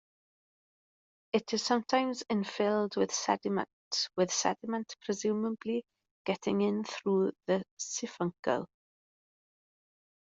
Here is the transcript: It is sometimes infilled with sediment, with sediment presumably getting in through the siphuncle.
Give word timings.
It 1.31 1.53
is 1.53 1.61
sometimes 1.61 2.23
infilled 2.23 2.95
with 2.97 3.13
sediment, 3.13 3.67
with 4.15 4.33
sediment 4.33 4.95
presumably 5.05 5.83
getting 6.25 6.61
in 6.61 6.85
through 6.85 7.33
the 7.45 7.63
siphuncle. 7.77 8.65